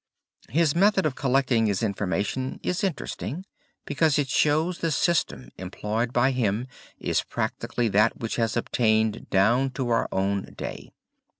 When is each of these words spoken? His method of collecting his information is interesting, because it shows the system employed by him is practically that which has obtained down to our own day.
His 0.49 0.75
method 0.75 1.05
of 1.05 1.13
collecting 1.13 1.67
his 1.67 1.83
information 1.83 2.59
is 2.63 2.83
interesting, 2.83 3.45
because 3.85 4.17
it 4.17 4.29
shows 4.29 4.79
the 4.79 4.89
system 4.89 5.49
employed 5.59 6.11
by 6.11 6.31
him 6.31 6.65
is 6.97 7.21
practically 7.21 7.87
that 7.89 8.17
which 8.17 8.37
has 8.37 8.57
obtained 8.57 9.29
down 9.29 9.69
to 9.73 9.89
our 9.89 10.09
own 10.11 10.55
day. 10.57 10.89